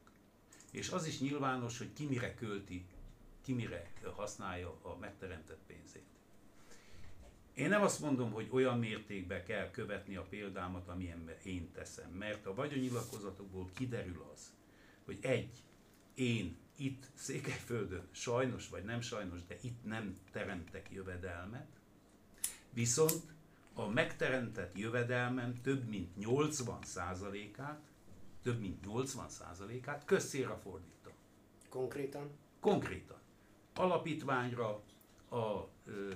[0.72, 2.86] És az is nyilvános, hogy ki mire költi,
[3.42, 6.04] ki mire használja a megteremtett pénzét.
[7.54, 12.46] Én nem azt mondom, hogy olyan mértékben kell követni a példámat, amilyenben én teszem, mert
[12.46, 14.52] a vagyonnyilatkozatokból kiderül az,
[15.10, 15.62] hogy egy,
[16.14, 21.68] én itt Székelyföldön sajnos vagy nem sajnos, de itt nem teremtek jövedelmet,
[22.72, 23.22] viszont
[23.74, 27.80] a megteremtett jövedelmem több mint 80%-át,
[28.42, 31.12] több mint 80%-át közszélre fordítom.
[31.68, 32.30] Konkrétan?
[32.60, 33.18] Konkrétan.
[33.74, 34.82] Alapítványra,
[35.30, 36.14] a ö,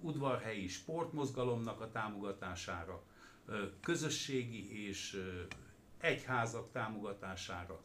[0.00, 3.02] udvarhelyi sportmozgalomnak a támogatására,
[3.46, 5.42] ö, közösségi és ö,
[5.98, 7.82] egyházak támogatására.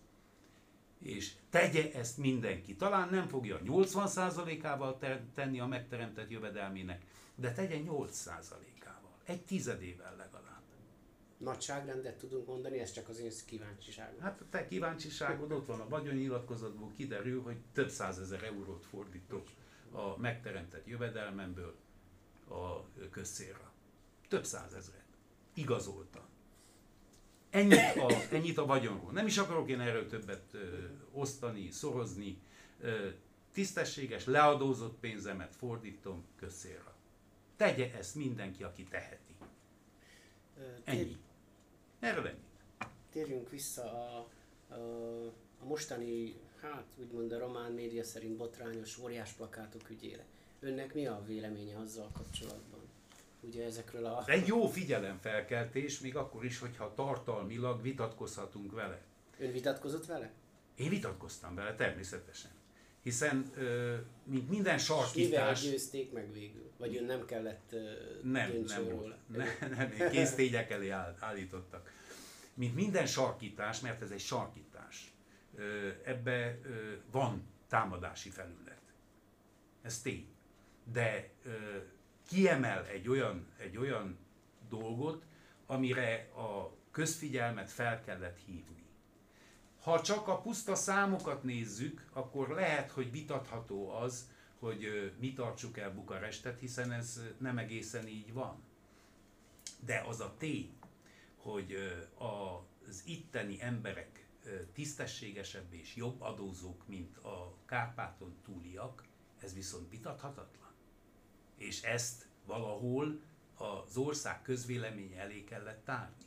[1.00, 2.76] És tegye ezt mindenki.
[2.76, 4.98] Talán nem fogja 80%-ával
[5.36, 7.02] tenni a megteremtett jövedelmének,
[7.36, 9.12] de tegye 8%-ával.
[9.24, 10.62] Egy tizedével legalább.
[11.38, 14.20] Nagyságrendet tudunk mondani, ez csak az én kíváncsiságom.
[14.20, 19.48] Hát a te kíváncsiságod ott van a vagyonnyilatkozatból, kiderül, hogy több százezer eurót fordítok
[19.92, 21.76] a megteremtett jövedelmemből
[22.50, 23.72] a közszélra.
[24.28, 25.06] Több százezret.
[25.54, 26.28] Igazolta.
[27.50, 29.12] Ennyit a, ennyit a vagyonról.
[29.12, 30.60] Nem is akarok én erről többet ö,
[31.12, 32.38] osztani, szorozni.
[32.82, 33.08] Ö,
[33.54, 36.96] tisztességes, leadózott pénzemet fordítom közszélra.
[37.56, 39.36] Tegye ezt mindenki, aki teheti.
[40.84, 41.18] Ennyi.
[42.00, 42.46] Erről ennyi.
[43.12, 44.28] Térjünk vissza a,
[44.74, 45.26] a,
[45.62, 50.26] a mostani, hát úgymond a román média szerint botrányos óriás plakátok ügyére.
[50.60, 52.77] Önnek mi a véleménye azzal kapcsolatban?
[53.48, 54.24] Ugye ezekről a...
[54.26, 59.02] Egy jó figyelemfelkeltés, még akkor is, hogyha tartalmilag vitatkozhatunk vele.
[59.40, 60.32] Ön vitatkozott vele?
[60.76, 62.52] Én vitatkoztam vele, természetesen.
[63.02, 63.52] Hiszen,
[64.24, 65.62] mint minden sarkítás...
[65.62, 66.72] Mivel győzték meg végül?
[66.78, 67.76] Vagy ön nem kellett
[68.24, 69.18] nem, nem, róla?
[69.28, 71.92] Nem, nem, késztények elé állítottak.
[72.54, 75.14] Mint minden sarkítás, mert ez egy sarkítás,
[76.04, 76.60] ebbe
[77.12, 78.82] van támadási felület.
[79.82, 80.28] Ez tény.
[80.94, 81.30] De
[82.28, 84.18] kiemel egy olyan, egy olyan
[84.70, 85.26] dolgot,
[85.66, 88.86] amire a közfigyelmet fel kellett hívni.
[89.82, 95.94] Ha csak a puszta számokat nézzük, akkor lehet, hogy vitatható az, hogy mi tartsuk el
[95.94, 98.64] Bukarestet, hiszen ez nem egészen így van.
[99.80, 100.78] De az a tény,
[101.36, 101.76] hogy
[102.18, 104.28] az itteni emberek
[104.74, 109.04] tisztességesebb és jobb adózók, mint a Kárpáton túliak,
[109.40, 110.67] ez viszont vitathatatlan.
[111.58, 113.22] És ezt valahol
[113.58, 116.26] az ország közvéleménye elé kellett tárni.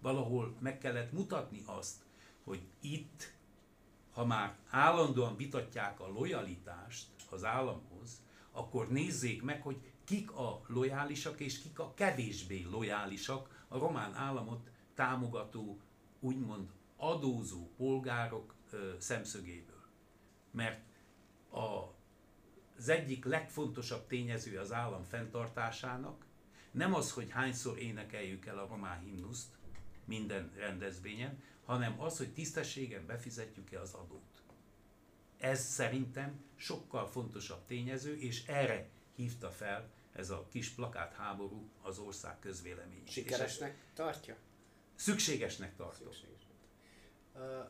[0.00, 1.96] Valahol meg kellett mutatni azt,
[2.44, 3.32] hogy itt,
[4.12, 11.40] ha már állandóan vitatják a lojalitást az államhoz, akkor nézzék meg, hogy kik a lojálisak
[11.40, 15.80] és kik a kevésbé lojálisak a román államot támogató,
[16.20, 19.84] úgymond adózó polgárok ö, szemszögéből.
[20.50, 20.80] Mert
[21.50, 21.94] a,
[22.80, 26.24] az egyik legfontosabb tényező az állam fenntartásának
[26.70, 29.48] nem az, hogy hányszor énekeljük el a román himnuszt
[30.04, 34.42] minden rendezvényen, hanem az, hogy tisztességen befizetjük-e az adót.
[35.38, 41.98] Ez szerintem sokkal fontosabb tényező, és erre hívta fel ez a kis plakát háború az
[41.98, 43.08] ország közvéleményét.
[43.08, 44.36] Sikeresnek tartja?
[44.94, 46.12] Szükségesnek tartom.
[46.12, 46.56] Szükségesnek.
[47.34, 47.68] Uh,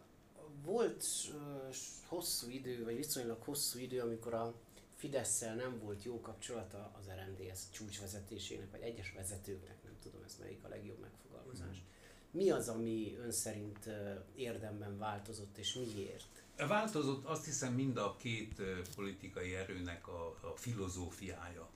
[0.65, 1.75] volt uh,
[2.07, 4.55] hosszú idő, vagy viszonylag hosszú idő, amikor a
[5.01, 10.65] fidesz nem volt jó kapcsolata az RMDS csúcsvezetésének, vagy egyes vezetőknek, nem tudom ez melyik
[10.65, 11.77] a legjobb megfogalmazás.
[11.77, 11.89] Mm.
[12.31, 13.91] Mi az, ami ön szerint
[14.35, 16.45] érdemben változott, és miért?
[16.57, 18.63] Változott azt hiszem mind a két
[18.95, 21.69] politikai erőnek a, a filozófiája.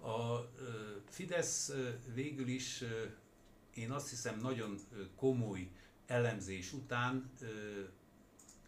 [0.00, 0.50] A
[1.08, 1.72] Fidesz
[2.14, 2.84] végül is
[3.74, 4.78] én azt hiszem nagyon
[5.16, 5.70] komoly
[6.06, 7.30] elemzés után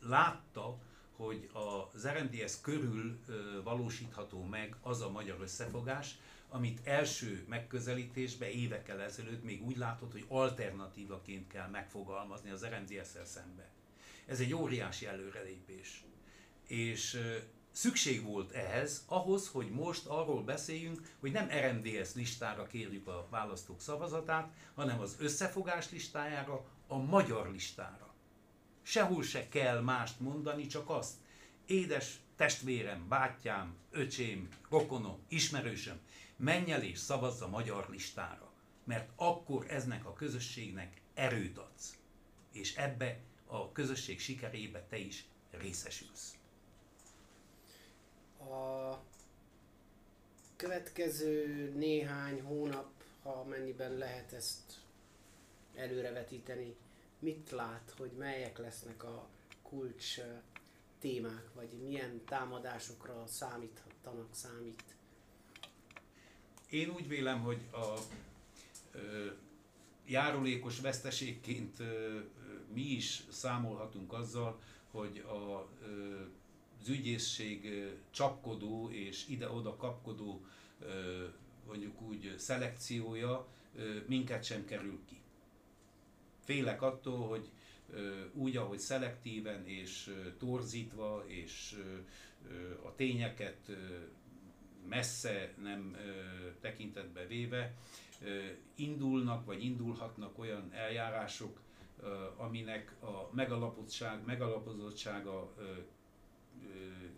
[0.01, 0.79] látta,
[1.19, 3.19] hogy az RMDS körül
[3.65, 10.25] valósítható meg az a magyar összefogás, amit első megközelítésben évekkel ezelőtt még úgy látott, hogy
[10.29, 13.71] alternatívaként kell megfogalmazni az RMDS-szel szembe.
[14.27, 16.05] Ez egy óriási előrelépés.
[16.67, 17.21] És
[17.71, 23.81] szükség volt ehhez, ahhoz, hogy most arról beszéljünk, hogy nem RMDS listára kérjük a választók
[23.81, 28.08] szavazatát, hanem az összefogás listájára, a magyar listára.
[28.89, 31.15] Sehol se kell mást mondani, csak azt.
[31.67, 36.01] Édes testvérem, bátyám, öcsém, rokonom, ismerősöm,
[36.37, 38.53] menj el és szavazz a magyar listára.
[38.85, 41.97] Mert akkor eznek a közösségnek erőt adsz.
[42.53, 46.37] És ebbe a közösség sikerébe te is részesülsz.
[48.39, 48.95] A
[50.57, 52.91] következő néhány hónap,
[53.23, 54.81] ha mennyiben lehet ezt
[55.75, 56.77] előrevetíteni,
[57.19, 59.29] mit lát, hogy melyek lesznek a
[59.63, 60.21] kulcs
[60.99, 64.83] témák, vagy milyen támadásokra számíthattanak, számít?
[66.71, 67.99] Én úgy vélem, hogy a
[68.93, 69.27] ö,
[70.07, 72.19] járulékos veszteségként ö,
[72.73, 74.61] mi is számolhatunk azzal,
[74.91, 76.21] hogy a, ö,
[76.81, 80.45] az ügyészség csapkodó és ide-oda kapkodó
[80.81, 81.25] ö,
[81.67, 83.47] mondjuk úgy szelekciója
[84.07, 85.21] minket sem kerül ki.
[86.49, 87.51] Félek attól, hogy
[88.33, 91.77] úgy, ahogy szelektíven és torzítva és
[92.83, 93.71] a tényeket
[94.89, 95.97] messze nem
[96.61, 97.75] tekintetbe véve
[98.75, 101.61] indulnak vagy indulhatnak olyan eljárások,
[102.37, 105.55] aminek a megalapozottság, megalapozottsága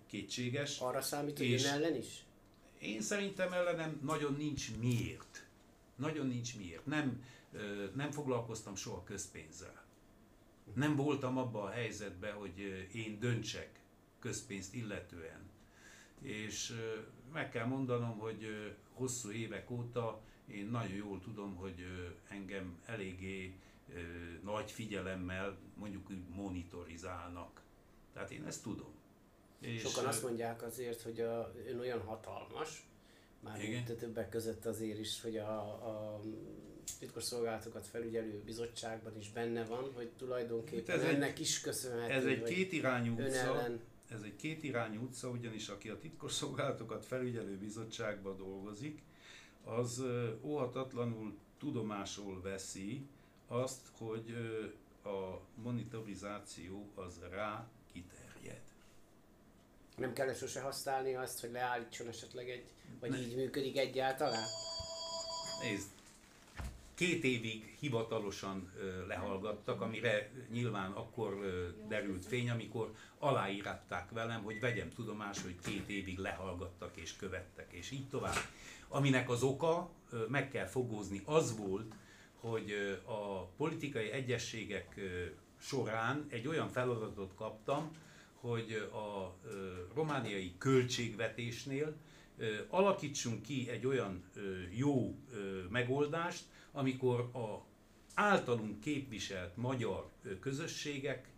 [0.07, 0.81] kétséges.
[0.81, 2.25] Arra számít, hogy ön ellen is?
[2.79, 5.47] Én szerintem ellenem nagyon nincs miért.
[5.97, 6.87] Nagyon nincs miért.
[6.87, 7.25] Nem,
[7.95, 9.85] nem foglalkoztam soha közpénzzel.
[10.75, 13.81] Nem voltam abban a helyzetben, hogy én döntsek
[14.19, 15.49] közpénzt illetően.
[16.21, 16.75] És
[17.33, 18.47] meg kell mondanom, hogy
[18.93, 21.87] hosszú évek óta én nagyon jól tudom, hogy
[22.29, 23.55] engem eléggé
[24.45, 27.63] nagy figyelemmel mondjuk úgy monitorizálnak.
[28.13, 28.93] Tehát én ezt tudom.
[29.61, 32.87] És Sokan azt mondják azért, hogy a, ön olyan hatalmas,
[33.41, 36.21] már itt többek között azért is, hogy a, a
[36.99, 42.13] titkosszolgálatokat felügyelő bizottságban is benne van, hogy tulajdonképpen hát ez ennek egy, is köszönhető.
[42.13, 43.81] Ez egy kétirányú utca, ellen...
[44.09, 49.03] ez egy kétirányú utca, ugyanis aki a titkosszolgálatokat felügyelő bizottságban dolgozik,
[49.65, 50.03] az
[50.43, 53.07] óhatatlanul tudomásul veszi
[53.47, 54.35] azt, hogy
[55.05, 58.63] a monitorizáció az rá kiterjed.
[59.97, 62.65] Nem kell sose használni azt, hogy leállítson esetleg egy,
[63.01, 63.19] vagy ne.
[63.19, 64.45] így működik egyáltalán?
[65.63, 65.89] Nézd,
[67.01, 68.73] két évig hivatalosan
[69.07, 71.41] lehallgattak, amire nyilván akkor
[71.89, 77.91] derült fény, amikor aláíratták velem, hogy vegyem tudomás, hogy két évig lehallgattak és követtek, és
[77.91, 78.37] így tovább.
[78.89, 79.91] Aminek az oka,
[80.29, 81.95] meg kell fogózni, az volt,
[82.41, 85.01] hogy a politikai egyességek
[85.61, 87.97] során egy olyan feladatot kaptam,
[88.41, 89.37] hogy a
[89.95, 91.97] romániai költségvetésnél
[92.69, 94.25] alakítsunk ki egy olyan
[94.71, 95.19] jó
[95.69, 97.65] megoldást, amikor a
[98.15, 100.11] általunk képviselt magyar
[100.41, 101.29] közösségek,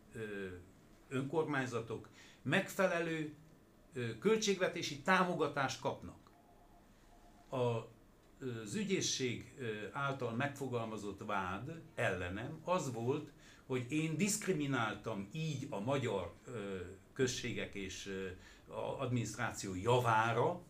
[1.09, 2.09] önkormányzatok
[2.43, 3.35] megfelelő
[4.19, 6.21] költségvetési támogatást kapnak.
[7.49, 9.55] Az ügyészség
[9.93, 13.33] által megfogalmazott vád ellenem az volt,
[13.67, 16.35] hogy én diszkrimináltam így a magyar
[17.13, 18.27] községek és
[18.99, 20.63] adminisztráció javára,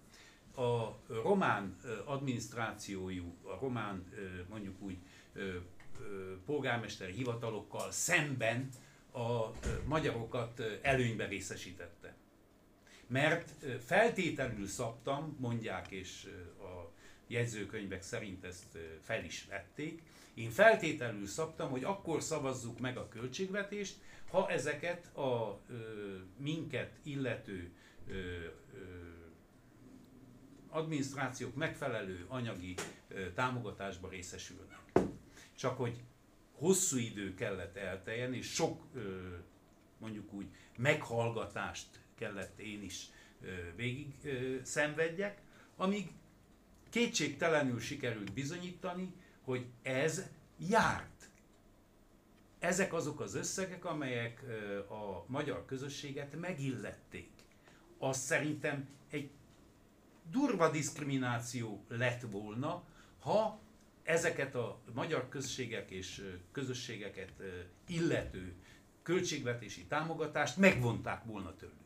[0.56, 4.04] a román adminisztrációjú, a román
[4.48, 4.96] mondjuk úgy
[6.46, 8.68] polgármesteri hivatalokkal szemben
[9.12, 9.50] a
[9.84, 12.14] magyarokat előnybe részesítette.
[13.06, 13.50] Mert
[13.84, 16.28] feltételül szabtam, mondják, és
[16.58, 16.90] a
[17.26, 20.02] jegyzőkönyvek szerint ezt fel is vették,
[20.34, 23.96] én feltételül szabtam, hogy akkor szavazzuk meg a költségvetést,
[24.30, 25.60] ha ezeket a
[26.36, 27.72] minket illető
[30.72, 32.74] adminisztrációk megfelelő anyagi
[33.34, 34.78] támogatásba részesülnek.
[35.54, 36.02] Csak hogy
[36.52, 38.82] hosszú idő kellett elteljen, és sok
[39.98, 40.46] mondjuk úgy
[40.76, 43.10] meghallgatást kellett én is
[43.76, 44.14] végig
[44.62, 45.40] szenvedjek,
[45.76, 46.10] amíg
[46.90, 50.28] kétségtelenül sikerült bizonyítani, hogy ez
[50.68, 51.30] járt.
[52.58, 54.44] Ezek azok az összegek, amelyek
[54.90, 57.30] a magyar közösséget megillették.
[57.98, 59.30] Az szerintem egy
[60.30, 62.82] durva diszkrimináció lett volna,
[63.20, 63.60] ha
[64.02, 67.32] ezeket a magyar községek és közösségeket
[67.86, 68.54] illető
[69.02, 71.76] költségvetési támogatást megvonták volna tőlük.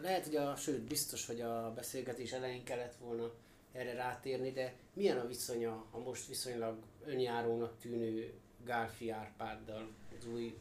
[0.00, 3.30] Lehet, hogy a, sőt, biztos, hogy a beszélgetés elején kellett volna
[3.72, 8.32] erre rátérni, de milyen a viszonya a most viszonylag önjárónak tűnő
[8.64, 9.88] Gálfi Árpáddal,
[10.18, 10.54] az új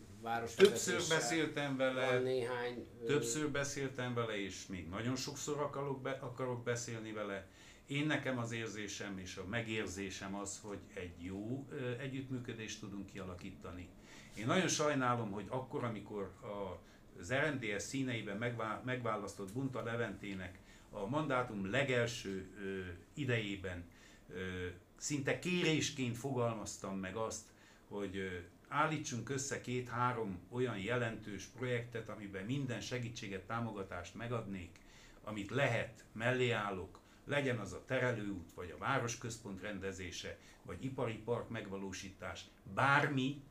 [0.55, 7.11] Többször beszéltem vele, néhány, többször beszéltem vele, és még nagyon sokszor akarok, be, akarok beszélni
[7.11, 7.47] vele,
[7.87, 11.67] Én nekem az érzésem és a megérzésem az, hogy egy jó
[11.99, 13.89] együttműködést tudunk kialakítani.
[14.35, 16.79] Én nagyon sajnálom, hogy akkor, amikor a,
[17.19, 18.55] az RMDS színeiben
[18.85, 20.59] megválasztott Bunta Leventének
[20.89, 22.79] a mandátum legelső ö,
[23.13, 23.83] idejében
[24.29, 24.67] ö,
[24.97, 27.45] szinte kérésként fogalmaztam meg azt,
[27.87, 28.43] hogy
[28.73, 34.79] állítsunk össze két-három olyan jelentős projektet, amiben minden segítséget, támogatást megadnék,
[35.23, 41.49] amit lehet, mellé állok, legyen az a terelőút, vagy a városközpont rendezése, vagy ipari park
[41.49, 43.43] megvalósítás, bármi,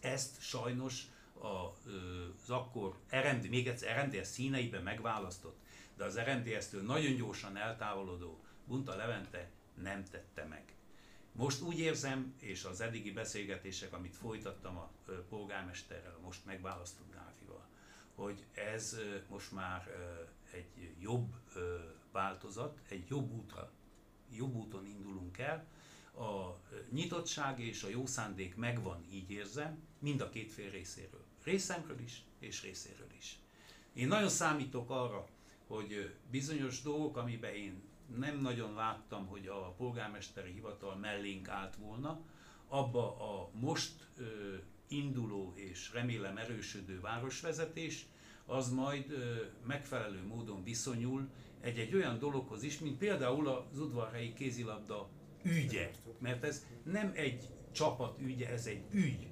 [0.00, 1.02] ezt sajnos
[1.34, 5.58] az akkor RMD, még egyszer RMDS színeiben megválasztott,
[5.96, 9.50] de az RMDS-től nagyon gyorsan eltávolodó Bunta Levente
[9.82, 10.74] nem tette meg.
[11.32, 14.90] Most úgy érzem, és az eddigi beszélgetések, amit folytattam a
[15.28, 17.66] polgármesterrel, a most megválasztott Gáfival,
[18.14, 18.96] hogy ez
[19.28, 19.88] most már
[20.52, 21.34] egy jobb
[22.12, 23.70] változat, egy jobb útra,
[24.36, 25.66] jobb úton indulunk el.
[26.14, 26.60] A
[26.90, 31.24] nyitottság és a jó szándék megvan, így érzem, mind a két fél részéről.
[31.44, 33.38] Részemről is, és részéről is.
[33.92, 35.28] Én nagyon számítok arra,
[35.66, 37.82] hogy bizonyos dolgok, amiben én
[38.18, 42.20] nem nagyon láttam, hogy a polgármesteri hivatal mellénk állt volna,
[42.68, 44.24] abba a most ö,
[44.88, 48.06] induló és remélem erősödő városvezetés,
[48.46, 51.28] az majd ö, megfelelő módon viszonyul
[51.60, 55.08] egy-egy olyan dologhoz is, mint például az udvarhelyi kézilabda
[55.42, 55.90] ügye.
[56.18, 59.28] Mert ez nem egy csapat ügye, ez egy ügy.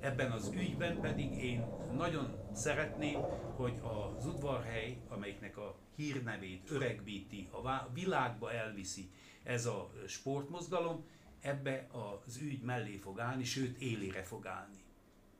[0.00, 1.64] Ebben az ügyben pedig én
[1.96, 3.20] nagyon szeretném,
[3.56, 9.10] hogy az udvarhely, amelyiknek a hírnevét öregbíti, a világba elviszi
[9.42, 11.04] ez a sportmozgalom,
[11.40, 14.84] ebbe az ügy mellé fog állni, sőt élére fog állni.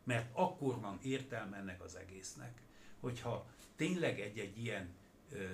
[0.04, 2.62] Mert akkor van értelme ennek az egésznek,
[3.00, 4.94] hogyha tényleg egy-egy ilyen
[5.32, 5.44] ö,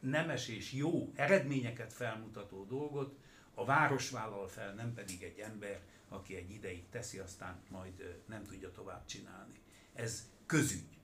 [0.00, 3.18] nemes és jó eredményeket felmutató dolgot
[3.54, 8.44] a város vállal fel, nem pedig egy ember, aki egy ideig teszi, aztán majd nem
[8.44, 9.60] tudja tovább csinálni.
[9.94, 10.98] Ez közügy.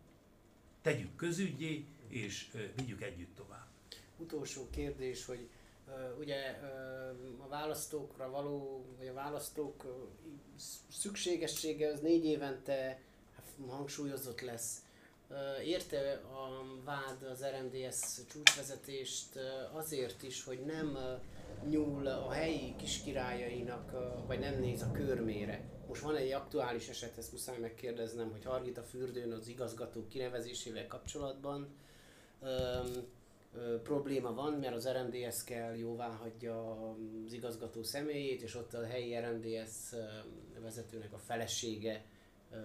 [0.82, 3.66] Tegyük közügyé, és vigyük együtt tovább.
[4.18, 5.48] Utolsó kérdés, hogy
[6.18, 6.61] ugye
[7.38, 9.84] a választókra való, vagy a választók
[10.90, 13.00] szükségessége az négy évente
[13.68, 14.80] hangsúlyozott lesz.
[15.64, 19.38] Érte a vád az RMDS csúcsvezetést
[19.72, 20.98] azért is, hogy nem
[21.68, 23.92] nyúl a helyi kiskirályainak,
[24.26, 25.61] vagy nem néz a körmére.
[25.88, 31.68] Most van egy aktuális eset, ezt muszáj megkérdeznem, hogy Hargita Fürdőn az igazgató kinevezésével kapcsolatban
[32.43, 36.80] ö, probléma van, mert az RMDS kell jóvá hagyja
[37.26, 39.95] az igazgató személyét, és ott a helyi RMDS
[40.61, 42.05] vezetőnek a felesége
[42.53, 42.57] ö,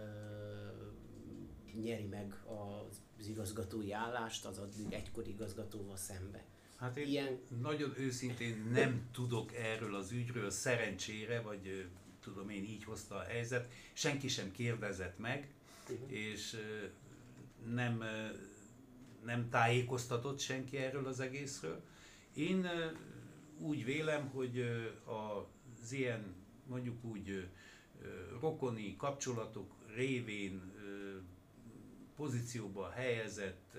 [1.82, 2.44] nyeri meg
[3.18, 6.44] az igazgatói állást az addig egykori igazgatóval szembe.
[6.76, 7.40] Hát én Ilyen...
[7.62, 11.90] nagyon őszintén nem tudok erről az ügyről szerencsére, vagy
[12.22, 15.54] tudom én így hozta a helyzet, senki sem kérdezett meg,
[15.90, 16.12] uh-huh.
[16.12, 16.58] és
[17.74, 18.04] nem,
[19.26, 21.84] nem tájékoztatott senki erről az egészről.
[22.34, 22.68] Én
[23.58, 24.60] úgy vélem, hogy
[25.80, 27.48] az ilyen mondjuk úgy
[28.40, 30.72] rokoni kapcsolatok révén
[32.16, 33.78] pozícióba helyezett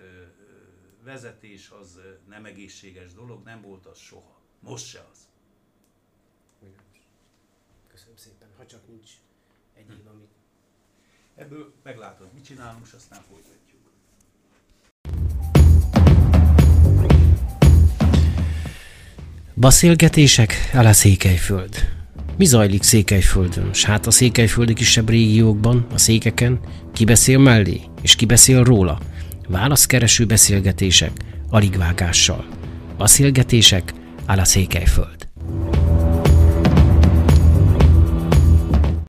[1.02, 4.40] vezetés az nem egészséges dolog, nem volt az soha.
[4.60, 5.28] Most se az.
[7.88, 9.10] Köszönöm szépen, ha csak nincs
[9.74, 10.30] egyéb, amit...
[11.34, 13.61] Ebből meglátod, mit csinálunk, és aztán folytatjuk.
[19.62, 21.88] Beszélgetések a Székelyföld.
[22.36, 26.60] Mi zajlik Székelyföldön, s hát a székelyföldi kisebb régiókban, a székeken,
[26.92, 28.98] ki beszél mellé, és ki beszél róla–
[29.48, 31.10] Válaszkereső beszélgetések
[31.50, 32.44] aligvágással.
[32.98, 33.92] Beszélgetések
[34.26, 35.21] áll a Székelyföld.